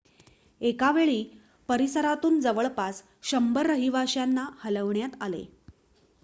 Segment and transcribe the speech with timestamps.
[0.61, 1.23] एकावेळी
[1.69, 5.45] परिसरातून जवळपास १०० रहिवाश्यांना हलवण्यात आले